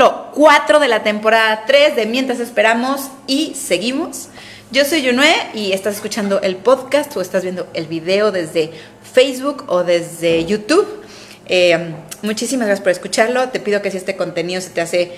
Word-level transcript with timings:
capítulo 0.00 0.30
4 0.34 0.80
de 0.80 0.88
la 0.88 1.02
temporada 1.02 1.64
3 1.66 1.94
de 1.94 2.06
Mientras 2.06 2.40
Esperamos 2.40 3.10
y 3.26 3.54
Seguimos. 3.54 4.28
Yo 4.70 4.86
soy 4.86 5.02
Yunue 5.02 5.34
y 5.52 5.72
estás 5.72 5.96
escuchando 5.96 6.40
el 6.40 6.56
podcast 6.56 7.14
o 7.18 7.20
estás 7.20 7.42
viendo 7.42 7.68
el 7.74 7.84
video 7.84 8.32
desde 8.32 8.70
Facebook 9.12 9.64
o 9.66 9.84
desde 9.84 10.46
YouTube. 10.46 10.88
Eh, 11.44 11.92
muchísimas 12.22 12.66
gracias 12.66 12.82
por 12.82 12.92
escucharlo. 12.92 13.50
Te 13.50 13.60
pido 13.60 13.82
que 13.82 13.90
si 13.90 13.98
este 13.98 14.16
contenido 14.16 14.62
se 14.62 14.70
te 14.70 14.80
hace 14.80 15.12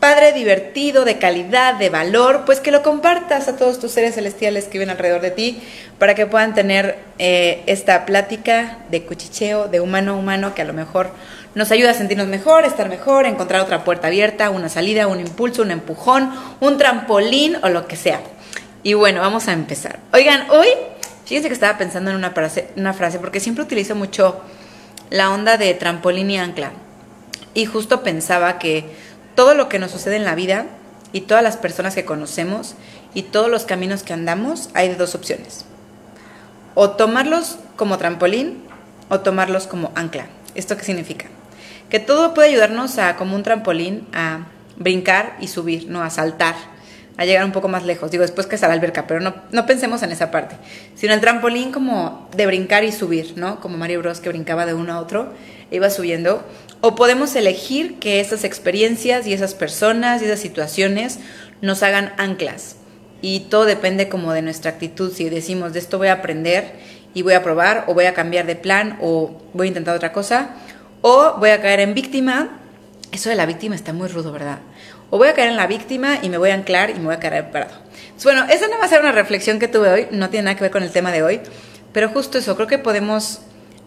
padre, 0.00 0.32
divertido, 0.32 1.04
de 1.04 1.18
calidad, 1.18 1.74
de 1.74 1.90
valor, 1.90 2.44
pues 2.46 2.58
que 2.58 2.70
lo 2.70 2.82
compartas 2.82 3.48
a 3.48 3.56
todos 3.56 3.78
tus 3.78 3.92
seres 3.92 4.14
celestiales 4.14 4.64
que 4.64 4.78
viven 4.78 4.90
alrededor 4.90 5.20
de 5.20 5.30
ti 5.30 5.62
para 5.98 6.14
que 6.14 6.26
puedan 6.26 6.54
tener 6.54 6.98
eh, 7.18 7.62
esta 7.66 8.06
plática 8.06 8.78
de 8.90 9.04
cuchicheo, 9.04 9.68
de 9.68 9.80
humano 9.80 10.12
a 10.12 10.14
humano, 10.16 10.54
que 10.54 10.62
a 10.62 10.64
lo 10.64 10.72
mejor 10.72 11.10
nos 11.54 11.70
ayuda 11.70 11.90
a 11.90 11.94
sentirnos 11.94 12.28
mejor, 12.28 12.64
estar 12.64 12.88
mejor, 12.88 13.26
encontrar 13.26 13.60
otra 13.60 13.84
puerta 13.84 14.06
abierta, 14.06 14.50
una 14.50 14.70
salida, 14.70 15.06
un 15.06 15.20
impulso, 15.20 15.62
un 15.62 15.70
empujón, 15.70 16.32
un 16.60 16.78
trampolín 16.78 17.56
o 17.62 17.68
lo 17.68 17.86
que 17.86 17.96
sea. 17.96 18.20
Y 18.82 18.94
bueno, 18.94 19.20
vamos 19.20 19.48
a 19.48 19.52
empezar. 19.52 19.98
Oigan, 20.14 20.48
hoy, 20.50 20.68
fíjense 21.26 21.48
que 21.48 21.54
estaba 21.54 21.76
pensando 21.76 22.10
en 22.10 22.16
una 22.16 22.32
una 22.76 22.94
frase 22.94 23.18
porque 23.18 23.40
siempre 23.40 23.64
utilizo 23.64 23.94
mucho 23.94 24.40
la 25.10 25.30
onda 25.30 25.58
de 25.58 25.74
trampolín 25.74 26.30
y 26.30 26.38
ancla. 26.38 26.72
Y 27.52 27.66
justo 27.66 28.02
pensaba 28.02 28.58
que 28.58 29.09
todo 29.40 29.54
lo 29.54 29.70
que 29.70 29.78
nos 29.78 29.90
sucede 29.90 30.16
en 30.16 30.26
la 30.26 30.34
vida 30.34 30.66
y 31.14 31.22
todas 31.22 31.42
las 31.42 31.56
personas 31.56 31.94
que 31.94 32.04
conocemos 32.04 32.74
y 33.14 33.22
todos 33.22 33.48
los 33.48 33.64
caminos 33.64 34.02
que 34.02 34.12
andamos, 34.12 34.68
hay 34.74 34.88
de 34.88 34.96
dos 34.96 35.14
opciones. 35.14 35.64
O 36.74 36.90
tomarlos 36.90 37.56
como 37.74 37.96
trampolín 37.96 38.58
o 39.08 39.20
tomarlos 39.20 39.66
como 39.66 39.92
ancla. 39.94 40.26
¿Esto 40.54 40.76
qué 40.76 40.84
significa? 40.84 41.28
Que 41.88 42.00
todo 42.00 42.34
puede 42.34 42.50
ayudarnos 42.50 42.98
a, 42.98 43.16
como 43.16 43.34
un 43.34 43.42
trampolín, 43.42 44.06
a 44.12 44.40
brincar 44.76 45.38
y 45.40 45.48
subir, 45.48 45.88
¿no? 45.88 46.02
A 46.02 46.10
saltar, 46.10 46.56
a 47.16 47.24
llegar 47.24 47.46
un 47.46 47.52
poco 47.52 47.68
más 47.68 47.86
lejos. 47.86 48.10
Digo, 48.10 48.20
después 48.20 48.46
que 48.46 48.56
está 48.56 48.68
la 48.68 48.74
alberca, 48.74 49.06
pero 49.06 49.20
no, 49.20 49.36
no 49.52 49.64
pensemos 49.64 50.02
en 50.02 50.12
esa 50.12 50.30
parte. 50.30 50.56
Sino 50.96 51.14
el 51.14 51.22
trampolín 51.22 51.72
como 51.72 52.28
de 52.36 52.44
brincar 52.44 52.84
y 52.84 52.92
subir, 52.92 53.38
¿no? 53.38 53.58
Como 53.60 53.78
Mario 53.78 54.00
Bros 54.00 54.20
que 54.20 54.28
brincaba 54.28 54.66
de 54.66 54.74
uno 54.74 54.92
a 54.92 55.00
otro, 55.00 55.32
iba 55.70 55.90
subiendo. 55.90 56.44
O 56.80 56.94
podemos 56.94 57.36
elegir 57.36 57.98
que 57.98 58.20
esas 58.20 58.44
experiencias 58.44 59.26
y 59.26 59.32
esas 59.32 59.54
personas 59.54 60.22
y 60.22 60.24
esas 60.24 60.40
situaciones 60.40 61.18
nos 61.60 61.82
hagan 61.82 62.12
anclas. 62.16 62.76
Y 63.22 63.40
todo 63.40 63.66
depende 63.66 64.08
como 64.08 64.32
de 64.32 64.42
nuestra 64.42 64.70
actitud. 64.70 65.12
Si 65.12 65.28
decimos, 65.28 65.72
de 65.72 65.78
esto 65.78 65.98
voy 65.98 66.08
a 66.08 66.14
aprender 66.14 66.72
y 67.12 67.22
voy 67.22 67.34
a 67.34 67.42
probar, 67.42 67.84
o 67.86 67.94
voy 67.94 68.06
a 68.06 68.14
cambiar 68.14 68.46
de 68.46 68.56
plan, 68.56 68.98
o 69.02 69.36
voy 69.52 69.66
a 69.66 69.68
intentar 69.68 69.96
otra 69.96 70.12
cosa, 70.12 70.50
o 71.02 71.34
voy 71.38 71.50
a 71.50 71.60
caer 71.60 71.80
en 71.80 71.94
víctima. 71.94 72.60
Eso 73.12 73.28
de 73.28 73.34
la 73.34 73.46
víctima 73.46 73.74
está 73.74 73.92
muy 73.92 74.08
rudo, 74.08 74.32
¿verdad? 74.32 74.60
O 75.10 75.18
voy 75.18 75.28
a 75.28 75.34
caer 75.34 75.50
en 75.50 75.56
la 75.56 75.66
víctima 75.66 76.20
y 76.22 76.28
me 76.28 76.38
voy 76.38 76.50
a 76.50 76.54
anclar 76.54 76.90
y 76.90 76.94
me 76.94 77.06
voy 77.06 77.14
a 77.14 77.20
quedar 77.20 77.50
parado. 77.50 77.74
bueno, 78.22 78.44
esa 78.48 78.68
no 78.68 78.78
va 78.78 78.84
a 78.84 78.88
ser 78.88 79.00
una 79.00 79.12
reflexión 79.12 79.58
que 79.58 79.66
tuve 79.66 79.90
hoy, 79.90 80.06
no 80.12 80.30
tiene 80.30 80.44
nada 80.44 80.56
que 80.56 80.62
ver 80.62 80.70
con 80.70 80.84
el 80.84 80.92
tema 80.92 81.10
de 81.10 81.22
hoy, 81.22 81.40
pero 81.92 82.08
justo 82.10 82.38
eso, 82.38 82.54
creo 82.54 82.68
que 82.68 82.78
podemos 82.78 83.40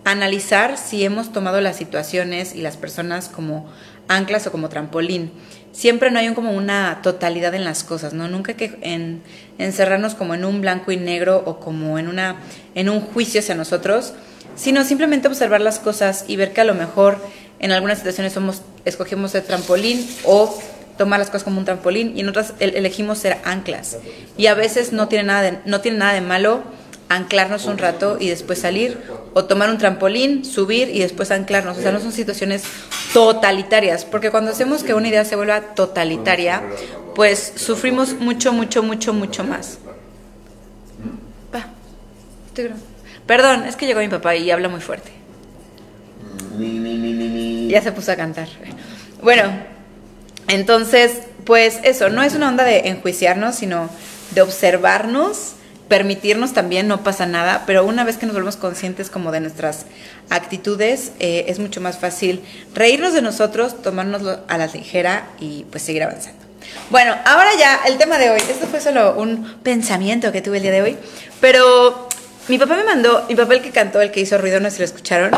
analizar 0.06 0.78
si 0.78 1.04
hemos 1.04 1.32
tomado 1.32 1.62
las 1.62 1.78
situaciones 1.78 2.56
y 2.56 2.62
las 2.62 2.78
personas 2.78 3.30
como 3.30 3.70
anclas 4.08 4.48
o 4.48 4.52
como 4.52 4.70
trampolín. 4.70 5.32
Siempre 5.72 6.12
no 6.12 6.20
hay 6.20 6.32
como 6.34 6.52
una 6.52 7.00
totalidad 7.02 7.56
en 7.56 7.64
las 7.64 7.84
cosas, 7.84 8.14
¿no? 8.14 8.28
Nunca 8.28 8.52
hay 8.52 8.58
que 8.58 9.22
encerrarnos 9.58 10.14
como 10.14 10.36
en 10.36 10.46
un 10.46 10.62
blanco 10.62 10.92
y 10.92 10.98
negro 10.98 11.42
o 11.46 11.60
como 11.60 11.98
en, 11.98 12.08
una, 12.08 12.36
en 12.76 12.90
un 12.90 13.02
juicio 13.02 13.40
hacia 13.40 13.56
nosotros, 13.56 14.14
sino 14.56 14.84
simplemente 14.84 15.28
observar 15.28 15.62
las 15.62 15.80
cosas 15.80 16.26
y 16.28 16.36
ver 16.36 16.54
que 16.54 16.62
a 16.62 16.66
lo 16.66 16.76
mejor 16.76 17.18
en 17.60 17.72
algunas 17.72 17.98
situaciones 17.98 18.34
somos, 18.34 18.62
escogemos 18.86 19.34
el 19.36 19.44
trampolín 19.44 20.08
o 20.26 20.56
tomar 20.98 21.18
las 21.20 21.30
cosas 21.30 21.44
como 21.44 21.58
un 21.58 21.66
trampolín 21.66 22.16
y 22.16 22.20
en 22.20 22.30
otras 22.30 22.54
elegimos 22.60 23.18
ser 23.18 23.38
anclas. 23.44 23.98
Y 24.38 24.48
a 24.48 24.54
veces 24.54 24.94
no 24.94 25.08
tiene 25.08 25.24
nada 25.24 25.62
no 25.66 25.82
tiene 25.82 25.98
nada 25.98 26.14
de 26.14 26.22
malo 26.22 26.64
anclarnos 27.16 27.66
un 27.66 27.78
rato 27.78 28.18
y 28.20 28.30
después 28.30 28.60
salir, 28.60 28.98
o 29.34 29.46
tomar 29.46 29.70
un 29.70 29.78
trampolín, 29.78 30.46
subir 30.46 30.90
y 30.90 31.00
después 31.00 31.32
anclarnos. 31.32 31.78
O 31.78 31.82
sea, 31.82 31.92
no 31.92 32.00
son 32.00 32.12
situaciones 32.12 32.64
totalitarias, 33.14 34.06
porque 34.06 34.32
cuando 34.32 34.52
hacemos 34.52 34.84
que 34.84 34.94
una 34.94 35.08
idea 35.08 35.26
se 35.26 35.36
vuelva 35.36 35.62
totalitaria, 35.76 36.64
pues 37.16 37.54
sufrimos 37.56 38.14
mucho, 38.14 38.54
mucho, 38.54 38.84
mucho, 38.84 39.14
mucho 39.14 39.44
más. 39.44 39.80
Perdón, 43.26 43.64
es 43.64 43.76
que 43.76 43.86
llegó 43.86 44.00
mi 44.00 44.10
papá 44.10 44.36
y 44.36 44.52
habla 44.52 44.70
muy 44.70 44.82
fuerte. 44.82 45.12
Ya 47.70 47.82
se 47.82 47.92
puso 47.92 48.12
a 48.12 48.16
cantar. 48.16 48.48
Bueno, 49.22 49.44
entonces, 50.48 51.20
pues 51.46 51.80
eso, 51.84 52.10
no 52.10 52.22
es 52.22 52.36
una 52.36 52.50
onda 52.50 52.64
de 52.64 52.90
enjuiciarnos, 52.90 53.56
sino 53.56 53.90
de 54.32 54.42
observarnos 54.42 55.54
permitirnos 55.94 56.54
también, 56.54 56.88
no 56.88 57.04
pasa 57.04 57.28
nada, 57.28 57.66
pero 57.68 57.86
una 57.86 58.04
vez 58.04 58.18
que 58.18 58.26
nos 58.26 58.34
volvemos 58.34 58.58
conscientes 58.58 59.12
como 59.12 59.32
de 59.32 59.42
nuestras 59.42 59.86
actitudes, 60.32 61.12
eh, 61.20 61.46
es 61.50 61.60
mucho 61.60 61.82
más 61.82 62.00
fácil 62.00 62.42
reírnos 62.74 63.14
de 63.14 63.22
nosotros, 63.22 63.80
tomárnoslo 63.84 64.40
a 64.48 64.58
la 64.58 64.66
ligera 64.66 65.28
y 65.40 65.66
pues 65.70 65.84
seguir 65.84 66.02
avanzando. 66.02 66.40
Bueno, 66.90 67.14
ahora 67.26 67.52
ya 67.60 67.82
el 67.86 68.00
tema 68.00 68.18
de 68.18 68.32
hoy, 68.32 68.40
esto 68.40 68.66
fue 68.66 68.82
solo 68.82 69.14
un 69.20 69.58
pensamiento 69.62 70.32
que 70.32 70.42
tuve 70.42 70.58
el 70.58 70.64
día 70.64 70.72
de 70.72 70.82
hoy, 70.82 70.98
pero 71.40 72.10
mi 72.48 72.58
papá 72.58 72.76
me 72.76 72.86
mandó, 72.86 73.26
mi 73.30 73.36
papá 73.36 73.54
el 73.54 73.62
que 73.62 73.70
cantó, 73.70 74.02
el 74.02 74.10
que 74.10 74.22
hizo 74.22 74.40
ruido, 74.40 74.60
no 74.60 74.72
sé 74.72 74.78
si 74.78 74.80
lo 74.80 74.86
escucharon. 74.86 75.30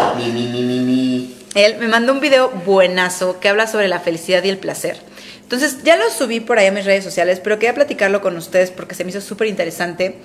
Él 1.54 1.76
me 1.82 1.90
mandó 1.90 2.14
un 2.14 2.22
video 2.22 2.50
buenazo 2.66 3.42
que 3.42 3.50
habla 3.50 3.68
sobre 3.68 3.90
la 3.90 4.00
felicidad 4.00 4.42
y 4.46 4.48
el 4.48 4.58
placer. 4.58 5.02
Entonces 5.46 5.84
ya 5.84 5.96
lo 5.96 6.10
subí 6.10 6.40
por 6.40 6.58
ahí 6.58 6.66
a 6.66 6.72
mis 6.72 6.86
redes 6.86 7.04
sociales, 7.04 7.40
pero 7.40 7.60
quería 7.60 7.76
platicarlo 7.76 8.20
con 8.20 8.36
ustedes 8.36 8.72
porque 8.72 8.96
se 8.96 9.04
me 9.04 9.12
hizo 9.12 9.22
súper 9.22 9.48
interesante. 9.48 10.18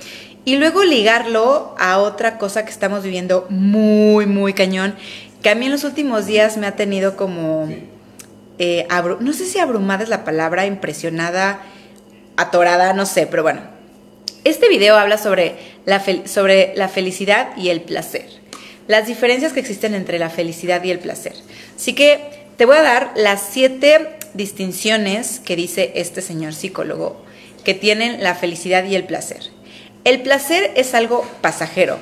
Y 0.46 0.56
luego 0.56 0.82
ligarlo 0.82 1.74
a 1.78 1.98
otra 1.98 2.38
cosa 2.38 2.64
que 2.64 2.70
estamos 2.70 3.02
viviendo 3.02 3.46
muy, 3.50 4.24
muy 4.24 4.54
cañón, 4.54 4.94
que 5.42 5.50
a 5.50 5.54
mí 5.54 5.66
en 5.66 5.72
los 5.72 5.84
últimos 5.84 6.24
días 6.24 6.56
me 6.56 6.66
ha 6.66 6.74
tenido 6.74 7.18
como, 7.18 7.68
eh, 8.58 8.88
no 9.20 9.32
sé 9.34 9.44
si 9.44 9.58
abrumada 9.58 10.02
es 10.02 10.08
la 10.08 10.24
palabra, 10.24 10.64
impresionada, 10.64 11.60
atorada, 12.38 12.94
no 12.94 13.04
sé, 13.04 13.26
pero 13.26 13.42
bueno. 13.42 13.60
Este 14.44 14.70
video 14.70 14.96
habla 14.96 15.18
sobre 15.18 15.56
la, 15.84 16.02
sobre 16.24 16.72
la 16.76 16.88
felicidad 16.88 17.54
y 17.58 17.68
el 17.68 17.82
placer, 17.82 18.26
las 18.88 19.06
diferencias 19.06 19.52
que 19.52 19.60
existen 19.60 19.92
entre 19.92 20.18
la 20.18 20.30
felicidad 20.30 20.82
y 20.82 20.90
el 20.90 20.98
placer. 20.98 21.34
Así 21.76 21.92
que 21.92 22.46
te 22.56 22.64
voy 22.64 22.78
a 22.78 22.82
dar 22.82 23.12
las 23.16 23.42
siete 23.42 24.16
distinciones 24.34 25.40
que 25.40 25.56
dice 25.56 25.92
este 25.94 26.22
señor 26.22 26.54
psicólogo 26.54 27.24
que 27.64 27.74
tienen 27.74 28.22
la 28.22 28.34
felicidad 28.34 28.84
y 28.84 28.94
el 28.94 29.04
placer. 29.04 29.50
El 30.04 30.22
placer 30.22 30.72
es 30.76 30.94
algo 30.94 31.26
pasajero. 31.40 31.98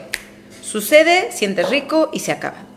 Sucede, 0.63 1.33
sientes 1.33 1.69
rico 1.69 2.11
y 2.13 2.21
se 2.21 2.33
acaba. 2.33 2.69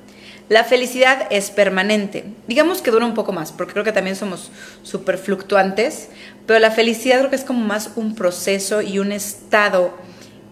La 0.50 0.64
felicidad 0.64 1.28
es 1.30 1.50
permanente. 1.50 2.26
Digamos 2.48 2.82
que 2.82 2.92
dura 2.92 3.06
un 3.06 3.14
poco 3.14 3.32
más, 3.32 3.52
porque 3.52 3.74
creo 3.74 3.86
que 3.86 3.94
también 3.94 4.16
somos 4.16 4.52
súper 4.84 5.18
fluctuantes, 5.18 6.10
pero 6.46 6.60
la 6.60 6.72
felicidad 6.72 7.20
creo 7.20 7.30
que 7.30 7.36
es 7.38 7.46
como 7.46 7.66
más 7.66 7.92
un 7.96 8.16
proceso 8.16 8.82
y 8.82 9.00
un 9.00 9.12
estado 9.12 9.94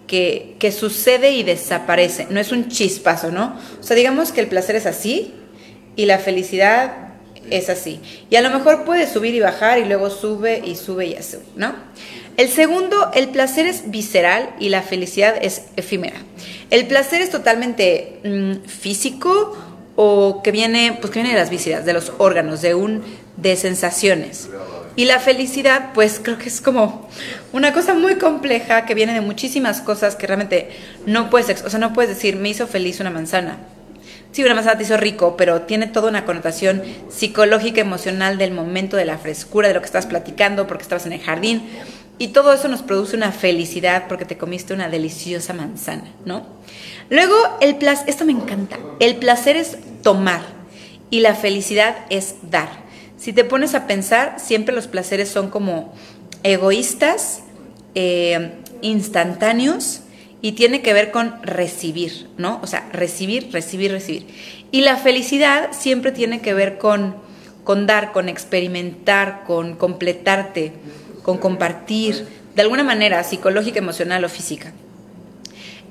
que, 0.07 0.55
que 0.59 0.71
sucede 0.71 1.31
y 1.31 1.43
desaparece. 1.43 2.27
No 2.29 2.39
es 2.39 2.51
un 2.51 2.69
chispazo, 2.69 3.31
¿no? 3.31 3.57
O 3.79 3.83
sea, 3.83 3.95
digamos 3.97 4.31
que 4.31 4.39
el 4.39 4.47
placer 4.47 4.75
es 4.77 4.85
así 4.85 5.33
y 5.95 6.05
la 6.05 6.17
felicidad 6.17 7.08
es 7.49 7.69
así. 7.69 7.99
Y 8.29 8.35
a 8.35 8.41
lo 8.41 8.49
mejor 8.49 8.85
puede 8.85 9.11
subir 9.11 9.33
y 9.35 9.39
bajar 9.39 9.79
y 9.79 9.85
luego 9.85 10.09
sube 10.09 10.61
y 10.63 10.75
sube 10.75 11.07
y 11.07 11.15
así, 11.15 11.37
¿no? 11.55 11.73
El 12.37 12.49
segundo, 12.49 13.11
el 13.13 13.29
placer 13.29 13.65
es 13.65 13.91
visceral 13.91 14.55
y 14.59 14.69
la 14.69 14.81
felicidad 14.81 15.35
es 15.41 15.63
efímera. 15.75 16.21
El 16.69 16.87
placer 16.87 17.21
es 17.21 17.29
totalmente 17.29 18.19
mm, 18.23 18.67
físico 18.67 19.57
o 19.95 20.41
que 20.41 20.51
viene, 20.51 20.97
pues 21.01 21.11
que 21.11 21.19
viene 21.19 21.35
de 21.35 21.39
las 21.41 21.49
vísceras, 21.49 21.85
de 21.85 21.91
los 21.91 22.13
órganos, 22.17 22.61
de 22.61 22.75
un 22.75 23.03
de 23.35 23.55
sensaciones. 23.57 24.49
Y 24.95 25.05
la 25.05 25.19
felicidad, 25.19 25.91
pues 25.93 26.21
creo 26.23 26.37
que 26.37 26.47
es 26.47 26.61
como 26.61 27.09
una 27.51 27.73
cosa 27.73 27.93
muy 27.93 28.15
compleja 28.15 28.85
que 28.85 28.95
viene 28.95 29.13
de 29.13 29.21
muchísimas 29.21 29.81
cosas 29.81 30.15
que 30.15 30.27
realmente 30.27 30.69
no 31.05 31.29
puedes, 31.29 31.63
o 31.63 31.69
sea, 31.69 31.79
no 31.79 31.93
puedes 31.93 32.15
decir, 32.15 32.37
me 32.37 32.49
hizo 32.49 32.67
feliz 32.67 32.99
una 32.99 33.09
manzana 33.09 33.57
sí, 34.31 34.43
una 34.43 34.55
manzana 34.55 34.77
te 34.77 34.83
hizo 34.83 34.97
rico, 34.97 35.35
pero 35.37 35.61
tiene 35.61 35.87
toda 35.87 36.09
una 36.09 36.25
connotación 36.25 36.81
psicológica, 37.09 37.81
emocional 37.81 38.37
del 38.37 38.51
momento, 38.51 38.97
de 38.97 39.05
la 39.05 39.17
frescura, 39.17 39.67
de 39.67 39.73
lo 39.73 39.81
que 39.81 39.87
estás 39.87 40.05
platicando, 40.05 40.67
porque 40.67 40.83
estabas 40.83 41.05
en 41.05 41.13
el 41.13 41.21
jardín. 41.21 41.63
Y 42.17 42.29
todo 42.29 42.51
eso 42.53 42.67
nos 42.67 42.81
produce 42.81 43.15
una 43.15 43.31
felicidad 43.31 44.05
porque 44.09 44.25
te 44.25 44.37
comiste 44.37 44.73
una 44.73 44.89
deliciosa 44.89 45.53
manzana, 45.53 46.03
¿no? 46.25 46.45
Luego, 47.09 47.35
el 47.61 47.77
placer, 47.77 48.09
esto 48.09 48.25
me 48.25 48.33
encanta, 48.33 48.77
el 48.99 49.15
placer 49.15 49.55
es 49.55 49.77
tomar 50.03 50.41
y 51.09 51.21
la 51.21 51.33
felicidad 51.33 51.95
es 52.09 52.35
dar. 52.43 52.69
Si 53.17 53.33
te 53.33 53.43
pones 53.43 53.73
a 53.73 53.87
pensar, 53.87 54.35
siempre 54.37 54.75
los 54.75 54.87
placeres 54.87 55.29
son 55.29 55.49
como 55.49 55.93
egoístas, 56.43 57.41
eh, 57.95 58.51
instantáneos, 58.81 60.01
y 60.41 60.53
tiene 60.53 60.81
que 60.81 60.93
ver 60.93 61.11
con 61.11 61.41
recibir, 61.43 62.29
¿no? 62.37 62.59
O 62.63 62.67
sea, 62.67 62.87
recibir, 62.93 63.49
recibir, 63.51 63.91
recibir. 63.91 64.27
Y 64.71 64.81
la 64.81 64.97
felicidad 64.97 65.69
siempre 65.71 66.11
tiene 66.11 66.41
que 66.41 66.53
ver 66.53 66.77
con, 66.77 67.15
con 67.63 67.87
dar, 67.87 68.11
con 68.11 68.29
experimentar, 68.29 69.43
con 69.45 69.75
completarte, 69.75 70.73
con 71.23 71.37
compartir, 71.37 72.25
de 72.55 72.61
alguna 72.61 72.83
manera 72.83 73.23
psicológica, 73.23 73.79
emocional 73.79 74.23
o 74.23 74.29
física. 74.29 74.73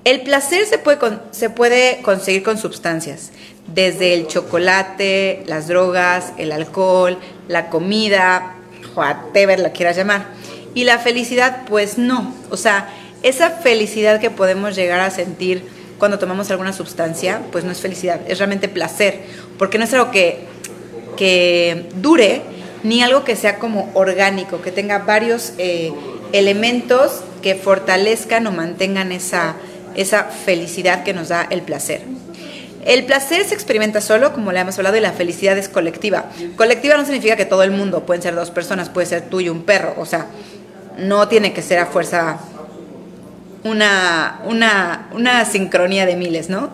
El 0.05 0.23
placer 0.23 0.65
se 0.65 0.79
puede, 0.79 0.99
se 1.33 1.51
puede 1.51 2.01
conseguir 2.03 2.43
con 2.43 2.57
sustancias, 2.57 3.33
desde 3.67 4.15
el 4.15 4.27
chocolate, 4.27 5.43
las 5.47 5.69
drogas, 5.69 6.33
el 6.39 6.53
alcohol, 6.53 7.19
la 7.49 7.69
comida, 7.69 8.55
whatever 8.95 9.61
la 9.61 9.73
quieras 9.73 9.97
llamar. 9.97 10.27
Y 10.75 10.85
la 10.85 10.99
felicidad, 10.99 11.65
pues 11.67 11.99
no. 11.99 12.35
O 12.51 12.57
sea, 12.57 12.89
esa 13.23 13.51
felicidad 13.51 14.21
que 14.21 14.31
podemos 14.31 14.77
llegar 14.77 15.01
a 15.01 15.11
sentir 15.11 15.63
cuando 15.99 16.19
tomamos 16.19 16.51
alguna 16.51 16.73
sustancia, 16.73 17.43
pues 17.51 17.65
no 17.65 17.73
es 17.73 17.81
felicidad, 17.81 18.21
es 18.29 18.39
realmente 18.39 18.69
placer, 18.69 19.21
porque 19.59 19.79
no 19.79 19.85
es 19.85 19.93
algo 19.93 20.11
que, 20.11 20.39
que 21.17 21.87
dure, 21.97 22.43
ni 22.85 23.03
algo 23.03 23.25
que 23.25 23.35
sea 23.35 23.59
como 23.59 23.91
orgánico, 23.95 24.63
que 24.63 24.71
tenga 24.71 24.99
varios 25.01 25.53
eh, 25.59 25.93
elementos 26.33 27.23
que 27.43 27.57
fortalezcan 27.57 28.47
o 28.47 28.53
mantengan 28.53 29.11
esa, 29.11 29.57
esa 29.97 30.25
felicidad 30.25 31.03
que 31.03 31.13
nos 31.13 31.29
da 31.29 31.47
el 31.51 31.63
placer. 31.63 32.03
El 32.85 33.05
placer 33.05 33.45
se 33.45 33.55
experimenta 33.55 34.01
solo, 34.01 34.33
como 34.33 34.53
le 34.53 34.61
hemos 34.61 34.79
hablado, 34.79 34.97
y 34.97 35.01
la 35.01 35.13
felicidad 35.13 35.59
es 35.59 35.69
colectiva. 35.69 36.27
Colectiva 36.57 36.97
no 36.97 37.05
significa 37.05 37.37
que 37.37 37.45
todo 37.45 37.65
el 37.65 37.73
mundo, 37.73 38.07
pueden 38.07 38.23
ser 38.23 38.35
dos 38.35 38.51
personas, 38.51 38.89
puede 38.89 39.07
ser 39.07 39.29
tú 39.29 39.41
y 39.41 39.49
un 39.49 39.65
perro, 39.65 39.95
o 39.99 40.07
sea, 40.07 40.27
no 40.97 41.29
tiene 41.29 41.53
que 41.53 41.63
ser 41.63 41.81
a 41.81 41.87
fuerza 41.87 42.39
una, 43.65 44.41
una, 44.45 45.09
una 45.13 45.45
sincronía 45.45 46.07
de 46.07 46.17
miles, 46.17 46.49
¿no? 46.49 46.71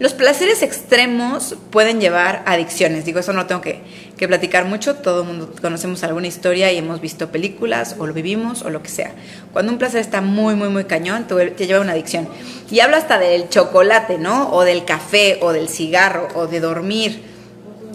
Los 0.00 0.12
placeres 0.12 0.62
extremos 0.62 1.54
pueden 1.70 2.00
llevar 2.00 2.42
adicciones. 2.46 3.04
Digo, 3.04 3.20
eso 3.20 3.32
no 3.32 3.46
tengo 3.46 3.60
que, 3.60 3.80
que, 4.16 4.26
platicar 4.26 4.64
mucho. 4.64 4.96
Todo 4.96 5.22
el 5.22 5.28
mundo 5.28 5.54
conocemos 5.62 6.02
alguna 6.02 6.26
historia 6.26 6.72
y 6.72 6.78
hemos 6.78 7.00
visto 7.00 7.30
películas 7.30 7.94
o 7.98 8.06
lo 8.08 8.12
vivimos 8.12 8.62
o 8.62 8.70
lo 8.70 8.82
que 8.82 8.88
sea. 8.88 9.12
Cuando 9.52 9.70
un 9.70 9.78
placer 9.78 10.00
está 10.00 10.20
muy, 10.20 10.56
muy, 10.56 10.68
muy 10.68 10.84
cañón, 10.84 11.28
te, 11.28 11.50
te 11.52 11.66
lleva 11.68 11.78
a 11.78 11.82
una 11.82 11.92
adicción. 11.92 12.28
Y 12.72 12.80
hablo 12.80 12.96
hasta 12.96 13.20
del 13.20 13.48
chocolate, 13.48 14.18
¿no? 14.18 14.50
O 14.52 14.64
del 14.64 14.84
café, 14.84 15.38
o 15.42 15.52
del 15.52 15.68
cigarro, 15.68 16.26
o 16.34 16.48
de 16.48 16.58
dormir. 16.58 17.33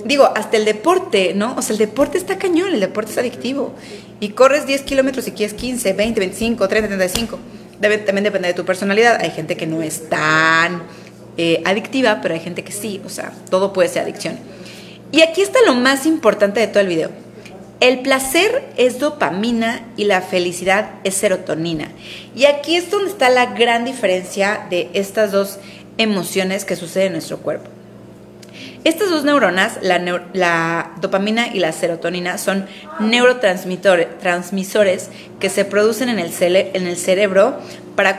Digo, 0.05 0.31
hasta 0.35 0.57
el 0.57 0.65
deporte, 0.65 1.33
¿no? 1.33 1.55
O 1.57 1.61
sea, 1.61 1.73
el 1.73 1.79
deporte 1.79 2.17
está 2.17 2.37
cañón, 2.37 2.73
el 2.73 2.79
deporte 2.79 3.11
es 3.11 3.17
adictivo. 3.17 3.73
Y 4.19 4.29
corres 4.29 4.65
10 4.65 4.81
kilómetros 4.83 5.27
y 5.27 5.31
quieres 5.31 5.53
15, 5.53 5.93
20, 5.93 6.19
25, 6.19 6.67
30, 6.67 6.87
35 6.87 7.39
también 7.79 8.23
depende 8.23 8.49
de 8.49 8.53
tu 8.53 8.65
personalidad. 8.65 9.19
Hay 9.21 9.31
gente 9.31 9.55
que 9.55 9.65
no 9.65 9.81
es 9.81 10.09
tan 10.09 10.83
eh, 11.37 11.61
adictiva, 11.65 12.19
pero 12.21 12.33
hay 12.33 12.39
gente 12.39 12.63
que 12.63 12.71
sí. 12.71 13.01
O 13.05 13.09
sea, 13.09 13.31
todo 13.49 13.73
puede 13.73 13.89
ser 13.89 14.03
adicción. 14.03 14.37
Y 15.11 15.21
aquí 15.21 15.41
está 15.41 15.59
lo 15.65 15.75
más 15.75 16.05
importante 16.05 16.59
de 16.59 16.67
todo 16.67 16.81
el 16.81 16.87
video. 16.87 17.09
El 17.79 18.01
placer 18.01 18.65
es 18.75 18.99
dopamina 18.99 19.87
y 19.95 20.03
la 20.03 20.21
felicidad 20.21 20.91
es 21.05 21.15
serotonina. 21.15 21.89
Y 22.35 22.45
aquí 22.45 22.75
es 22.75 22.91
donde 22.91 23.09
está 23.09 23.29
la 23.29 23.47
gran 23.47 23.85
diferencia 23.85 24.67
de 24.69 24.89
estas 24.93 25.31
dos 25.31 25.59
emociones 25.97 26.65
que 26.65 26.75
suceden 26.75 27.07
en 27.07 27.13
nuestro 27.13 27.37
cuerpo. 27.37 27.69
Estas 28.89 29.09
dos 29.11 29.23
neuronas, 29.23 29.77
la, 29.83 30.91
dopamina 30.99 31.49
y 31.53 31.59
la 31.59 31.71
serotonina, 31.71 32.39
son 32.39 32.65
neurotransmisores 32.99 35.09
que 35.39 35.49
se 35.51 35.63
producen 35.63 36.09
en 36.09 36.17
el, 36.17 36.97
cerebro 36.97 37.59
para, 37.95 38.17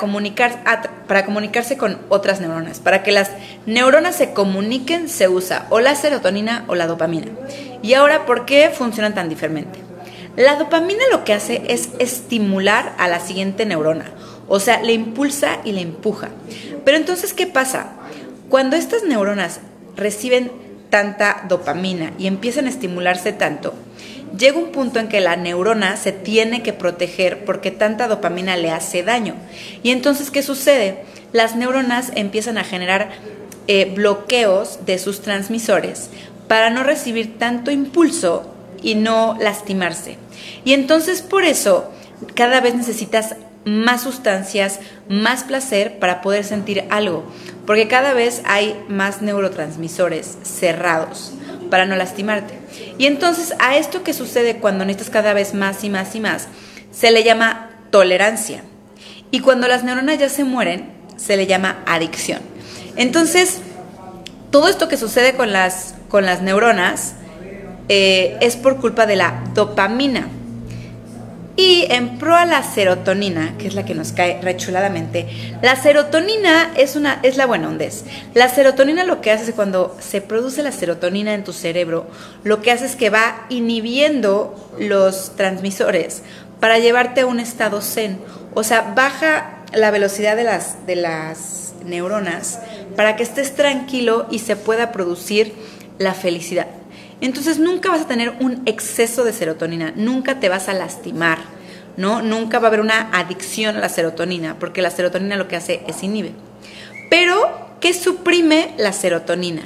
para 1.08 1.26
comunicarse 1.26 1.76
con 1.76 1.98
otras 2.08 2.40
neuronas. 2.40 2.78
Para 2.78 3.02
que 3.02 3.10
las 3.10 3.32
neuronas 3.66 4.14
se 4.14 4.32
comuniquen 4.32 5.08
se 5.08 5.26
usa 5.26 5.66
o 5.70 5.80
la 5.80 5.96
serotonina 5.96 6.64
o 6.68 6.76
la 6.76 6.86
dopamina. 6.86 7.32
Y 7.82 7.94
ahora, 7.94 8.24
¿por 8.24 8.46
qué 8.46 8.70
funcionan 8.72 9.12
tan 9.12 9.28
diferente? 9.28 9.80
La 10.36 10.54
dopamina 10.54 11.02
lo 11.10 11.24
que 11.24 11.32
hace 11.32 11.64
es 11.66 11.88
estimular 11.98 12.94
a 12.96 13.08
la 13.08 13.18
siguiente 13.18 13.66
neurona, 13.66 14.04
o 14.46 14.60
sea, 14.60 14.80
le 14.82 14.92
impulsa 14.92 15.58
y 15.64 15.72
le 15.72 15.80
empuja. 15.80 16.28
Pero 16.84 16.96
entonces, 16.96 17.34
¿qué 17.34 17.48
pasa? 17.48 17.88
Cuando 18.48 18.76
estas 18.76 19.02
neuronas 19.02 19.58
reciben 20.00 20.50
tanta 20.90 21.44
dopamina 21.48 22.12
y 22.18 22.26
empiezan 22.26 22.66
a 22.66 22.70
estimularse 22.70 23.32
tanto, 23.32 23.74
llega 24.36 24.58
un 24.58 24.72
punto 24.72 24.98
en 24.98 25.08
que 25.08 25.20
la 25.20 25.36
neurona 25.36 25.96
se 25.96 26.12
tiene 26.12 26.62
que 26.62 26.72
proteger 26.72 27.44
porque 27.44 27.70
tanta 27.70 28.08
dopamina 28.08 28.56
le 28.56 28.70
hace 28.70 29.02
daño. 29.02 29.34
Y 29.82 29.90
entonces, 29.90 30.30
¿qué 30.30 30.42
sucede? 30.42 31.04
Las 31.32 31.56
neuronas 31.56 32.10
empiezan 32.16 32.58
a 32.58 32.64
generar 32.64 33.10
eh, 33.68 33.92
bloqueos 33.94 34.84
de 34.84 34.98
sus 34.98 35.20
transmisores 35.20 36.10
para 36.48 36.70
no 36.70 36.82
recibir 36.82 37.38
tanto 37.38 37.70
impulso 37.70 38.52
y 38.82 38.96
no 38.96 39.36
lastimarse. 39.40 40.16
Y 40.64 40.72
entonces 40.72 41.22
por 41.22 41.44
eso 41.44 41.92
cada 42.34 42.60
vez 42.60 42.74
necesitas 42.74 43.36
más 43.64 44.02
sustancias, 44.02 44.80
más 45.08 45.44
placer 45.44 45.98
para 45.98 46.22
poder 46.22 46.44
sentir 46.44 46.84
algo, 46.90 47.24
porque 47.66 47.88
cada 47.88 48.14
vez 48.14 48.42
hay 48.44 48.80
más 48.88 49.22
neurotransmisores 49.22 50.38
cerrados 50.42 51.32
para 51.70 51.86
no 51.86 51.96
lastimarte. 51.96 52.54
Y 52.98 53.06
entonces 53.06 53.54
a 53.58 53.76
esto 53.76 54.02
que 54.02 54.12
sucede 54.12 54.56
cuando 54.56 54.84
necesitas 54.84 55.10
cada 55.10 55.32
vez 55.32 55.54
más 55.54 55.84
y 55.84 55.90
más 55.90 56.14
y 56.14 56.20
más, 56.20 56.48
se 56.90 57.10
le 57.10 57.22
llama 57.22 57.70
tolerancia. 57.90 58.62
Y 59.30 59.40
cuando 59.40 59.68
las 59.68 59.84
neuronas 59.84 60.18
ya 60.18 60.28
se 60.28 60.44
mueren, 60.44 60.90
se 61.16 61.36
le 61.36 61.46
llama 61.46 61.82
adicción. 61.86 62.40
Entonces, 62.96 63.60
todo 64.50 64.68
esto 64.68 64.88
que 64.88 64.96
sucede 64.96 65.34
con 65.34 65.52
las, 65.52 65.94
con 66.08 66.26
las 66.26 66.42
neuronas 66.42 67.14
eh, 67.88 68.36
es 68.40 68.56
por 68.56 68.80
culpa 68.80 69.06
de 69.06 69.16
la 69.16 69.44
dopamina. 69.54 70.28
Y 71.56 71.86
en 71.90 72.18
pro 72.18 72.36
a 72.36 72.46
la 72.46 72.62
serotonina, 72.62 73.56
que 73.58 73.66
es 73.66 73.74
la 73.74 73.84
que 73.84 73.94
nos 73.94 74.12
cae 74.12 74.40
rechuladamente, 74.40 75.56
la 75.62 75.76
serotonina 75.76 76.70
es, 76.76 76.96
una, 76.96 77.20
es 77.22 77.36
la 77.36 77.46
buena 77.46 77.68
ondez. 77.68 78.04
La 78.34 78.48
serotonina 78.48 79.04
lo 79.04 79.20
que 79.20 79.30
hace 79.30 79.50
es 79.50 79.54
cuando 79.54 79.96
se 80.00 80.20
produce 80.20 80.62
la 80.62 80.72
serotonina 80.72 81.34
en 81.34 81.44
tu 81.44 81.52
cerebro, 81.52 82.06
lo 82.44 82.62
que 82.62 82.70
hace 82.70 82.86
es 82.86 82.96
que 82.96 83.10
va 83.10 83.46
inhibiendo 83.50 84.54
los 84.78 85.36
transmisores 85.36 86.22
para 86.60 86.78
llevarte 86.78 87.22
a 87.22 87.26
un 87.26 87.40
estado 87.40 87.80
zen. 87.80 88.20
O 88.54 88.62
sea, 88.62 88.92
baja 88.94 89.60
la 89.72 89.90
velocidad 89.90 90.36
de 90.36 90.44
las, 90.44 90.86
de 90.86 90.96
las 90.96 91.74
neuronas 91.84 92.60
para 92.96 93.16
que 93.16 93.22
estés 93.22 93.54
tranquilo 93.54 94.26
y 94.30 94.40
se 94.40 94.56
pueda 94.56 94.92
producir 94.92 95.54
la 95.98 96.14
felicidad. 96.14 96.66
Entonces 97.20 97.58
nunca 97.58 97.90
vas 97.90 98.02
a 98.02 98.06
tener 98.08 98.34
un 98.40 98.62
exceso 98.66 99.24
de 99.24 99.32
serotonina, 99.32 99.92
nunca 99.94 100.40
te 100.40 100.48
vas 100.48 100.68
a 100.68 100.72
lastimar, 100.72 101.38
¿no? 101.96 102.22
Nunca 102.22 102.58
va 102.58 102.66
a 102.66 102.68
haber 102.68 102.80
una 102.80 103.10
adicción 103.12 103.76
a 103.76 103.80
la 103.80 103.88
serotonina, 103.88 104.56
porque 104.58 104.80
la 104.80 104.90
serotonina 104.90 105.36
lo 105.36 105.48
que 105.48 105.56
hace 105.56 105.82
es 105.86 106.02
inhibe. 106.02 106.32
Pero, 107.10 107.76
¿qué 107.80 107.92
suprime 107.92 108.74
la 108.78 108.92
serotonina? 108.92 109.62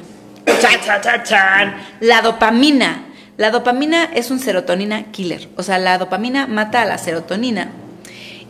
La 2.00 2.22
dopamina. 2.22 3.04
La 3.36 3.50
dopamina 3.50 4.04
es 4.04 4.30
un 4.30 4.38
serotonina 4.38 5.10
killer, 5.10 5.48
o 5.56 5.62
sea, 5.62 5.78
la 5.78 5.98
dopamina 5.98 6.46
mata 6.46 6.82
a 6.82 6.84
la 6.84 6.98
serotonina. 6.98 7.70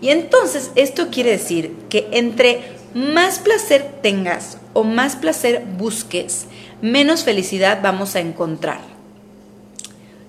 Y 0.00 0.10
entonces 0.10 0.70
esto 0.76 1.08
quiere 1.10 1.30
decir 1.30 1.74
que 1.88 2.08
entre 2.12 2.60
más 2.94 3.38
placer 3.38 4.00
tengas 4.02 4.58
o 4.74 4.84
más 4.84 5.16
placer 5.16 5.64
busques, 5.78 6.46
menos 6.82 7.24
felicidad 7.24 7.80
vamos 7.82 8.14
a 8.14 8.20
encontrar. 8.20 8.93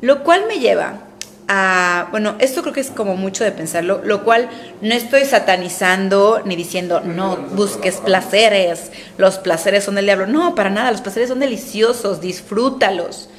Lo 0.01 0.23
cual 0.23 0.45
me 0.47 0.59
lleva 0.59 0.99
a, 1.47 2.07
bueno, 2.11 2.35
esto 2.39 2.61
creo 2.61 2.73
que 2.73 2.81
es 2.81 2.89
como 2.89 3.15
mucho 3.15 3.43
de 3.43 3.51
pensarlo, 3.51 4.01
lo 4.03 4.23
cual 4.23 4.49
no 4.81 4.93
estoy 4.93 5.25
satanizando 5.25 6.41
ni 6.45 6.55
diciendo, 6.55 7.01
no 7.01 7.37
busques 7.37 7.97
placeres, 7.97 8.91
los 9.17 9.37
placeres 9.37 9.83
son 9.83 9.95
del 9.95 10.05
diablo. 10.05 10.27
No, 10.27 10.55
para 10.55 10.69
nada, 10.69 10.91
los 10.91 11.01
placeres 11.01 11.29
son 11.29 11.39
deliciosos, 11.39 12.21
disfrútalos. 12.21 13.29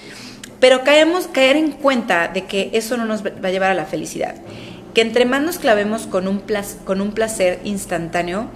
Pero 0.60 0.84
caemos, 0.84 1.26
caer 1.26 1.56
en 1.56 1.72
cuenta 1.72 2.28
de 2.28 2.44
que 2.44 2.70
eso 2.72 2.96
no 2.96 3.04
nos 3.04 3.24
va 3.24 3.30
a 3.42 3.50
llevar 3.50 3.70
a 3.70 3.74
la 3.74 3.84
felicidad. 3.84 4.36
Que 4.94 5.02
entre 5.02 5.26
más 5.26 5.42
nos 5.42 5.58
clavemos 5.58 6.06
con 6.06 6.26
un, 6.26 6.42
con 6.84 7.00
un 7.00 7.12
placer 7.12 7.60
instantáneo, 7.64 8.48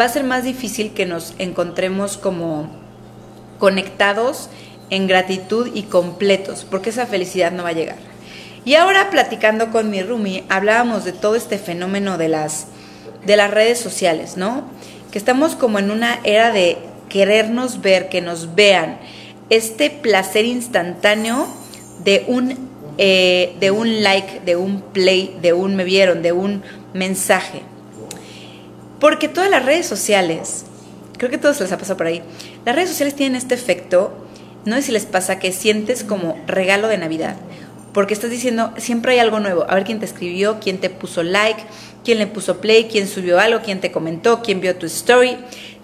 va 0.00 0.04
a 0.04 0.08
ser 0.08 0.24
más 0.24 0.44
difícil 0.44 0.92
que 0.92 1.06
nos 1.06 1.34
encontremos 1.38 2.16
como 2.16 2.70
conectados 3.58 4.48
en 4.92 5.06
gratitud 5.06 5.70
y 5.72 5.84
completos, 5.84 6.66
porque 6.70 6.90
esa 6.90 7.06
felicidad 7.06 7.50
no 7.50 7.62
va 7.62 7.70
a 7.70 7.72
llegar. 7.72 7.96
Y 8.66 8.74
ahora 8.74 9.08
platicando 9.08 9.70
con 9.72 9.88
mi 9.88 10.02
Rumi, 10.02 10.44
hablábamos 10.50 11.06
de 11.06 11.12
todo 11.12 11.34
este 11.34 11.56
fenómeno 11.56 12.18
de 12.18 12.28
las, 12.28 12.66
de 13.24 13.38
las 13.38 13.50
redes 13.50 13.80
sociales, 13.80 14.36
¿no? 14.36 14.64
Que 15.10 15.16
estamos 15.16 15.56
como 15.56 15.78
en 15.78 15.90
una 15.90 16.20
era 16.24 16.52
de 16.52 16.76
querernos 17.08 17.80
ver, 17.80 18.10
que 18.10 18.20
nos 18.20 18.54
vean, 18.54 18.98
este 19.48 19.88
placer 19.88 20.44
instantáneo 20.44 21.46
de 22.04 22.26
un, 22.28 22.58
eh, 22.98 23.56
de 23.60 23.70
un 23.70 24.02
like, 24.02 24.40
de 24.44 24.56
un 24.56 24.82
play, 24.82 25.38
de 25.40 25.54
un 25.54 25.74
me 25.74 25.84
vieron, 25.84 26.20
de 26.20 26.32
un 26.32 26.62
mensaje. 26.92 27.62
Porque 29.00 29.28
todas 29.28 29.48
las 29.48 29.64
redes 29.64 29.86
sociales, 29.86 30.66
creo 31.16 31.30
que 31.30 31.38
todos 31.38 31.58
les 31.62 31.72
ha 31.72 31.78
pasado 31.78 31.96
por 31.96 32.08
ahí, 32.08 32.22
las 32.66 32.76
redes 32.76 32.90
sociales 32.90 33.16
tienen 33.16 33.36
este 33.36 33.54
efecto 33.54 34.21
no 34.64 34.76
sé 34.76 34.82
si 34.82 34.92
les 34.92 35.06
pasa 35.06 35.38
que 35.38 35.52
sientes 35.52 36.04
como 36.04 36.38
regalo 36.46 36.88
de 36.88 36.98
Navidad, 36.98 37.36
porque 37.92 38.14
estás 38.14 38.30
diciendo, 38.30 38.72
siempre 38.78 39.12
hay 39.12 39.18
algo 39.18 39.40
nuevo, 39.40 39.66
a 39.68 39.74
ver 39.74 39.84
quién 39.84 39.98
te 39.98 40.06
escribió, 40.06 40.58
quién 40.60 40.78
te 40.78 40.88
puso 40.88 41.22
like, 41.22 41.62
quién 42.04 42.18
le 42.18 42.26
puso 42.26 42.60
play, 42.60 42.88
quién 42.90 43.06
subió 43.06 43.38
algo, 43.38 43.60
quién 43.62 43.80
te 43.80 43.92
comentó, 43.92 44.42
quién 44.42 44.60
vio 44.60 44.76
tu 44.76 44.86
story. 44.86 45.36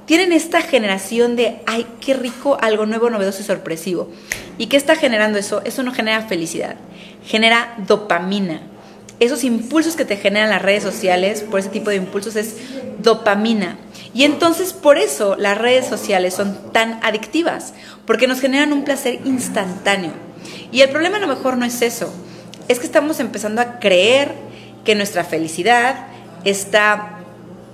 Tienen 0.06 0.32
esta 0.32 0.62
generación 0.62 1.37
de, 1.37 1.58
ay, 1.66 1.87
qué 2.00 2.14
rico, 2.14 2.56
algo 2.62 2.87
nuevo, 2.87 3.11
novedoso 3.11 3.42
y 3.42 3.44
sorpresivo. 3.44 4.11
¿Y 4.56 4.66
qué 4.66 4.78
está 4.78 4.97
generando 4.97 5.38
eso? 5.38 5.61
Eso 5.64 5.82
no 5.82 5.92
genera 5.92 6.23
felicidad, 6.23 6.76
genera 7.26 7.75
dopamina. 7.87 8.62
Esos 9.20 9.44
impulsos 9.44 9.97
que 9.97 10.04
te 10.04 10.16
generan 10.16 10.49
las 10.49 10.62
redes 10.62 10.82
sociales, 10.82 11.42
por 11.42 11.61
ese 11.61 11.68
tipo 11.68 11.90
de 11.90 11.97
impulsos, 11.97 12.37
es 12.37 12.56
dopamina. 13.00 13.76
Y 14.14 14.24
entonces 14.24 14.72
por 14.72 14.98
eso 14.98 15.36
las 15.36 15.58
redes 15.58 15.86
sociales 15.86 16.34
son 16.34 16.72
tan 16.72 17.00
adictivas, 17.02 17.74
porque 18.06 18.26
nos 18.26 18.40
generan 18.40 18.72
un 18.72 18.84
placer 18.84 19.20
instantáneo. 19.24 20.12
Y 20.72 20.80
el 20.80 20.90
problema 20.90 21.18
a 21.18 21.20
lo 21.20 21.26
mejor 21.26 21.56
no 21.56 21.64
es 21.64 21.82
eso, 21.82 22.12
es 22.68 22.78
que 22.78 22.86
estamos 22.86 23.20
empezando 23.20 23.60
a 23.60 23.78
creer 23.78 24.32
que 24.84 24.94
nuestra 24.94 25.24
felicidad 25.24 26.06
está 26.44 27.18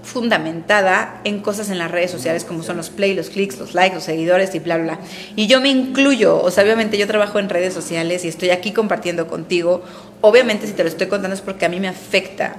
fundamentada 0.05 1.21
en 1.25 1.41
cosas 1.41 1.71
en 1.71 1.79
las 1.79 1.91
redes 1.91 2.11
sociales 2.11 2.45
como 2.45 2.63
son 2.63 2.77
los 2.77 2.91
play, 2.91 3.15
los 3.15 3.31
clics, 3.31 3.59
los 3.59 3.75
likes, 3.75 3.95
los 3.95 4.05
seguidores 4.05 4.55
y 4.55 4.59
bla, 4.59 4.77
bla. 4.77 4.99
Y 5.35 5.47
yo 5.47 5.61
me 5.61 5.71
incluyo, 5.71 6.41
o 6.41 6.51
sea, 6.51 6.63
obviamente 6.63 6.99
yo 6.99 7.07
trabajo 7.07 7.39
en 7.39 7.49
redes 7.49 7.75
sociales 7.75 8.25
y 8.25 8.29
estoy 8.29 8.51
aquí 8.51 8.73
compartiendo 8.73 9.27
contigo. 9.27 9.83
Obviamente 10.21 10.67
si 10.67 10.73
te 10.75 10.83
lo 10.83 10.89
estoy 10.89 11.07
contando 11.07 11.35
es 11.35 11.41
porque 11.41 11.65
a 11.65 11.69
mí 11.69 11.81
me 11.81 11.89
afecta 11.89 12.57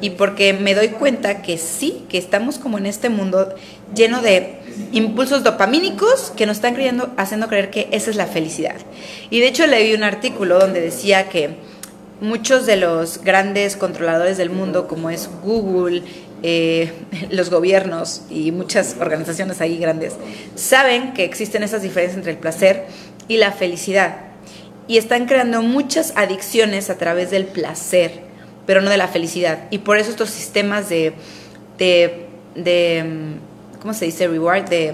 y 0.00 0.10
porque 0.10 0.52
me 0.52 0.74
doy 0.74 0.88
cuenta 0.88 1.42
que 1.42 1.58
sí, 1.58 2.04
que 2.08 2.18
estamos 2.18 2.58
como 2.58 2.78
en 2.78 2.86
este 2.86 3.08
mundo 3.08 3.54
lleno 3.94 4.22
de 4.22 4.60
impulsos 4.92 5.42
dopamínicos 5.42 6.32
que 6.36 6.46
nos 6.46 6.58
están 6.58 6.74
creyendo, 6.74 7.12
haciendo 7.16 7.48
creer 7.48 7.70
que 7.70 7.88
esa 7.90 8.10
es 8.10 8.16
la 8.16 8.26
felicidad. 8.26 8.76
Y 9.30 9.40
de 9.40 9.48
hecho 9.48 9.66
leí 9.66 9.94
un 9.94 10.04
artículo 10.04 10.58
donde 10.58 10.80
decía 10.80 11.28
que 11.28 11.56
muchos 12.20 12.66
de 12.66 12.76
los 12.76 13.22
grandes 13.22 13.76
controladores 13.76 14.36
del 14.36 14.50
mundo, 14.50 14.86
como 14.88 15.10
es 15.10 15.28
Google, 15.42 16.02
eh, 16.42 16.92
los 17.30 17.50
gobiernos 17.50 18.22
y 18.30 18.52
muchas 18.52 18.96
organizaciones 19.00 19.60
ahí 19.60 19.78
grandes, 19.78 20.14
saben 20.54 21.12
que 21.12 21.24
existen 21.24 21.62
esas 21.62 21.82
diferencias 21.82 22.18
entre 22.18 22.32
el 22.32 22.38
placer 22.38 22.86
y 23.26 23.38
la 23.38 23.52
felicidad. 23.52 24.16
Y 24.86 24.96
están 24.96 25.26
creando 25.26 25.60
muchas 25.62 26.12
adicciones 26.16 26.88
a 26.88 26.96
través 26.96 27.30
del 27.30 27.44
placer 27.44 28.27
pero 28.68 28.82
no 28.82 28.90
de 28.90 28.98
la 28.98 29.08
felicidad. 29.08 29.60
Y 29.70 29.78
por 29.78 29.96
eso 29.96 30.10
estos 30.10 30.28
sistemas 30.28 30.90
de, 30.90 31.14
de, 31.78 32.26
¿cómo 33.80 33.94
se 33.94 34.04
dice? 34.04 34.28
Reward, 34.28 34.68
de, 34.68 34.92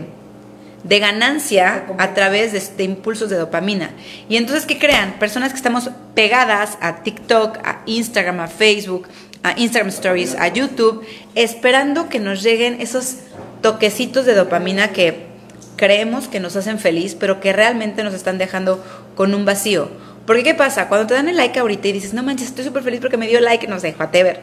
de 0.85 0.99
ganancia 1.01 1.85
a 1.99 2.15
través 2.15 2.77
de, 2.77 2.85
impulsos 2.85 3.31
de 3.31 3.37
dopamina. 3.37 3.91
Y 4.29 4.37
entonces, 4.37 4.65
¿qué 4.65 4.79
crean? 4.79 5.19
Personas 5.19 5.51
que 5.51 5.57
estamos 5.57 5.91
pegadas 6.15 6.79
a 6.81 7.03
TikTok, 7.03 7.59
a 7.65 7.83
Instagram, 7.87 8.39
a 8.39 8.47
Facebook, 8.47 9.09
a 9.43 9.59
Instagram 9.59 9.89
Stories, 9.89 10.37
a 10.37 10.47
YouTube, 10.47 11.05
esperando 11.35 12.09
que 12.09 12.21
nos 12.21 12.45
lleguen 12.45 12.81
esos 12.81 13.17
toquecitos 13.61 14.25
de 14.25 14.35
dopamina 14.35 14.93
que 14.93 15.27
creemos 15.75 16.29
que 16.29 16.39
nos 16.39 16.55
hacen 16.55 16.79
feliz, 16.79 17.17
pero 17.19 17.41
que 17.41 17.53
realmente 17.53 18.05
nos 18.05 18.15
están 18.15 18.39
dejando 18.39 18.85
con 19.17 19.35
un 19.35 19.45
vacío. 19.45 19.91
Porque 20.27 20.43
¿qué 20.43 20.55
pasa? 20.55 20.89
Cuando 20.89 21.07
te 21.07 21.15
dan 21.15 21.29
el 21.29 21.37
like 21.37 21.59
ahorita 21.59 21.89
y 21.89 21.93
dices, 21.93 22.15
no 22.15 22.23
manches, 22.23 22.49
estoy 22.49 22.65
súper 22.65 22.83
feliz 22.83 23.01
porque 23.01 23.17
me 23.17 23.27
dio 23.27 23.41
like, 23.41 23.67
no 23.67 23.79
sé, 23.79 23.95
whatever. 23.99 24.41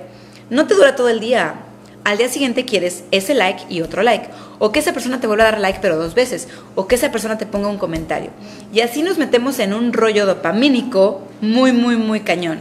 No 0.50 0.68
te 0.68 0.76
dura 0.76 0.96
todo 0.96 1.10
el 1.10 1.20
día. 1.20 1.56
Al 2.04 2.18
día 2.18 2.30
siguiente 2.30 2.66
quieres 2.66 3.04
ese 3.12 3.34
like 3.34 3.64
y 3.70 3.82
otro 3.82 4.04
like. 4.04 4.28
O 4.60 4.72
que 4.72 4.80
esa 4.80 4.94
persona 4.94 5.20
te 5.20 5.28
vuelva 5.28 5.48
a 5.48 5.52
dar 5.52 5.60
like 5.60 5.80
pero 5.82 5.98
dos 5.98 6.14
veces. 6.14 6.48
O 6.76 6.88
que 6.88 6.96
esa 6.96 7.12
persona 7.12 7.38
te 7.38 7.46
ponga 7.46 7.68
un 7.68 7.78
comentario. 7.78 8.30
Y 8.74 8.82
así 8.82 9.02
nos 9.02 9.18
metemos 9.18 9.60
en 9.60 9.74
un 9.74 9.94
rollo 9.94 10.26
dopamínico 10.26 11.22
muy, 11.42 11.72
muy, 11.72 11.96
muy 11.96 12.22
cañón. 12.22 12.60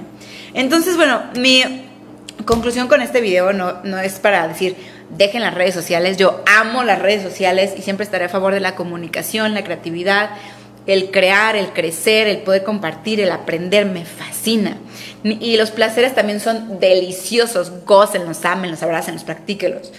Entonces, 0.55 0.97
bueno, 0.97 1.23
mi 1.37 1.63
conclusión 2.45 2.89
con 2.89 3.03
este 3.03 3.21
video 3.21 3.53
no, 3.53 3.83
no 3.85 3.99
es 3.99 4.19
para 4.19 4.49
decir, 4.49 4.77
dejen 5.11 5.43
las 5.43 5.55
redes 5.55 5.75
sociales. 5.75 6.17
Yo 6.17 6.43
amo 6.47 6.85
las 6.85 7.01
redes 7.01 7.23
sociales 7.23 7.75
y 7.77 7.83
siempre 7.83 8.05
estaré 8.05 8.27
a 8.27 8.29
favor 8.29 8.55
de 8.55 8.61
la 8.61 8.75
comunicación, 8.77 9.55
la 9.55 9.65
creatividad 9.65 10.31
el 10.87 11.11
crear, 11.11 11.57
el 11.57 11.69
crecer, 11.73 12.27
el 12.27 12.39
poder 12.39 12.65
compartir, 12.65 13.21
el 13.21 13.31
aprender, 13.31 13.87
me 13.87 14.05
fascina. 14.05 14.77
Y 15.23 15.57
los 15.57 15.71
placeres 15.71 16.15
también 16.15 16.41
son 16.41 16.81
deliciosos, 16.81 17.73
gócenlos, 17.85 18.39
los 18.43 18.83
abracen, 18.83 19.19
practíquelos. 19.21 19.93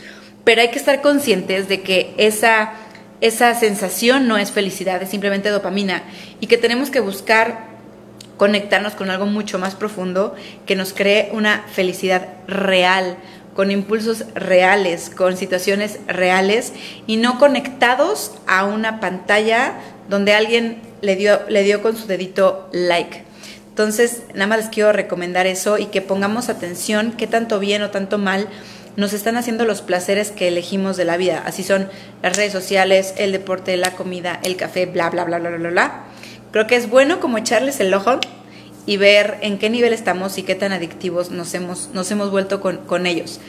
Pero 0.44 0.62
hay 0.62 0.70
que 0.70 0.80
estar 0.80 1.02
conscientes 1.02 1.68
de 1.70 1.82
que 1.82 2.14
esa, 2.18 2.74
esa 3.22 3.54
sensación 3.54 4.28
no 4.28 4.38
es 4.38 4.52
felicidad, 4.52 5.02
es 5.04 5.10
simplemente 5.10 5.50
dopamina 5.50 6.04
y 6.40 6.48
que 6.48 6.58
tenemos 6.58 6.90
que 6.90 7.00
buscar 7.00 7.70
conectarnos 8.38 8.94
con 8.94 9.12
algo 9.12 9.28
mucho 9.28 9.60
más 9.60 9.76
profundo 9.76 10.34
que 10.66 10.76
nos 10.76 10.94
cree 10.94 11.30
una 11.32 11.64
felicidad 11.72 12.30
real, 12.48 13.18
con 13.56 13.70
impulsos 13.70 14.26
reales, 14.34 15.12
con 15.12 15.38
situaciones 15.38 16.00
reales 16.08 16.74
y 17.06 17.18
no 17.18 17.38
conectados 17.38 18.32
a 18.48 18.66
una 18.66 19.00
pantalla 19.00 19.74
donde 20.12 20.34
alguien 20.34 20.82
le 21.02 21.16
dio, 21.16 21.40
le 21.48 21.64
dio 21.64 21.82
con 21.82 21.96
su 21.96 22.06
dedito 22.06 22.70
like. 22.74 23.24
Entonces, 23.70 24.24
nada 24.34 24.48
más 24.48 24.58
les 24.58 24.68
quiero 24.68 24.92
recomendar 24.92 25.48
eso 25.48 25.78
y 25.78 25.86
que 25.86 26.02
pongamos 26.02 26.50
atención 26.50 27.14
qué 27.18 27.28
tanto 27.28 27.60
bien 27.60 27.82
o 27.82 27.92
tanto 27.92 28.18
mal 28.18 28.50
nos 28.98 29.14
están 29.14 29.38
haciendo 29.38 29.64
los 29.64 29.82
placeres 29.82 30.32
que 30.32 30.50
elegimos 30.50 30.98
de 30.98 31.06
la 31.06 31.16
vida. 31.16 31.42
Así 31.46 31.64
son 31.64 31.88
las 32.22 32.36
redes 32.36 32.52
sociales, 32.52 33.14
el 33.16 33.32
deporte, 33.32 33.78
la 33.78 33.92
comida, 33.92 34.42
el 34.44 34.58
café, 34.58 34.86
bla, 34.86 35.10
bla, 35.10 35.24
bla, 35.24 35.40
bla, 35.40 35.52
bla, 35.52 35.70
bla. 35.70 36.04
Creo 36.52 36.68
que 36.68 36.76
es 36.76 36.90
bueno 36.90 37.22
como 37.22 37.38
echarles 37.38 37.80
el 37.80 37.94
ojo 37.94 38.20
y 38.86 38.98
ver 38.98 39.38
en 39.40 39.60
qué 39.60 39.70
nivel 39.70 39.94
estamos 39.94 40.38
y 40.38 40.44
qué 40.44 40.56
tan 40.56 40.74
adictivos 40.74 41.32
nos 41.32 41.54
hemos, 41.54 41.90
nos 41.94 42.12
hemos 42.12 42.32
vuelto 42.32 42.60
con, 42.60 42.80
con 42.80 43.06
ellos. 43.06 43.40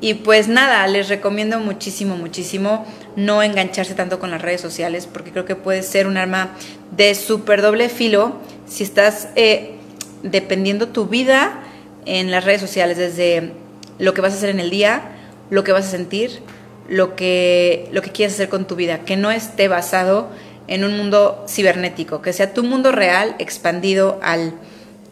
Y 0.00 0.14
pues 0.14 0.48
nada, 0.48 0.86
les 0.86 1.08
recomiendo 1.08 1.58
muchísimo, 1.60 2.16
muchísimo 2.16 2.86
no 3.16 3.42
engancharse 3.42 3.94
tanto 3.94 4.18
con 4.18 4.30
las 4.30 4.40
redes 4.40 4.60
sociales 4.60 5.06
porque 5.06 5.30
creo 5.30 5.44
que 5.44 5.56
puede 5.56 5.82
ser 5.82 6.06
un 6.06 6.16
arma 6.16 6.52
de 6.90 7.14
súper 7.14 7.60
doble 7.60 7.88
filo 7.88 8.36
si 8.66 8.82
estás 8.84 9.28
eh, 9.36 9.74
dependiendo 10.22 10.88
tu 10.88 11.06
vida 11.06 11.62
en 12.06 12.30
las 12.30 12.44
redes 12.44 12.60
sociales, 12.60 12.96
desde 12.96 13.52
lo 13.98 14.14
que 14.14 14.20
vas 14.22 14.32
a 14.32 14.36
hacer 14.36 14.50
en 14.50 14.60
el 14.60 14.70
día, 14.70 15.02
lo 15.50 15.64
que 15.64 15.72
vas 15.72 15.86
a 15.86 15.90
sentir, 15.90 16.40
lo 16.88 17.14
que, 17.14 17.88
lo 17.92 18.00
que 18.00 18.10
quieres 18.10 18.34
hacer 18.34 18.48
con 18.48 18.66
tu 18.66 18.76
vida, 18.76 19.00
que 19.00 19.16
no 19.16 19.30
esté 19.30 19.68
basado 19.68 20.28
en 20.66 20.84
un 20.84 20.96
mundo 20.96 21.44
cibernético, 21.48 22.22
que 22.22 22.32
sea 22.32 22.54
tu 22.54 22.62
mundo 22.64 22.92
real 22.92 23.34
expandido 23.38 24.18
al, 24.22 24.54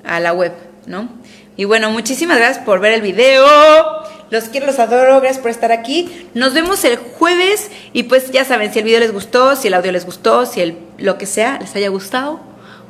a 0.04 0.20
la 0.20 0.32
web, 0.32 0.52
¿no? 0.86 1.08
Y 1.56 1.64
bueno, 1.64 1.90
muchísimas 1.90 2.38
gracias 2.38 2.64
por 2.64 2.80
ver 2.80 2.92
el 2.92 3.02
video. 3.02 3.44
Los 4.30 4.44
quiero, 4.44 4.66
los 4.66 4.78
adoro, 4.78 5.20
gracias 5.20 5.40
por 5.40 5.50
estar 5.50 5.72
aquí. 5.72 6.28
Nos 6.34 6.52
vemos 6.52 6.84
el 6.84 6.96
jueves 6.96 7.70
y 7.92 8.04
pues 8.04 8.30
ya 8.30 8.44
saben, 8.44 8.72
si 8.72 8.80
el 8.80 8.84
video 8.84 9.00
les 9.00 9.12
gustó, 9.12 9.56
si 9.56 9.68
el 9.68 9.74
audio 9.74 9.90
les 9.92 10.04
gustó, 10.04 10.44
si 10.44 10.60
el, 10.60 10.78
lo 10.98 11.16
que 11.16 11.26
sea 11.26 11.58
les 11.58 11.74
haya 11.74 11.88
gustado, 11.88 12.40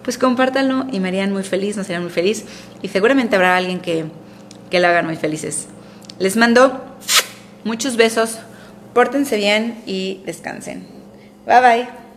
pues 0.02 0.18
compártanlo 0.18 0.86
y 0.90 1.00
me 1.00 1.08
harían 1.08 1.32
muy 1.32 1.44
feliz, 1.44 1.76
nos 1.76 1.86
harían 1.86 2.02
muy 2.02 2.10
feliz 2.10 2.44
y 2.82 2.88
seguramente 2.88 3.36
habrá 3.36 3.56
alguien 3.56 3.80
que, 3.80 4.06
que 4.70 4.80
lo 4.80 4.88
hagan 4.88 5.06
muy 5.06 5.16
felices. 5.16 5.68
Les 6.18 6.36
mando 6.36 6.96
muchos 7.62 7.96
besos, 7.96 8.38
pórtense 8.92 9.36
bien 9.36 9.80
y 9.86 10.22
descansen. 10.26 10.86
Bye 11.46 11.60
bye. 11.60 12.07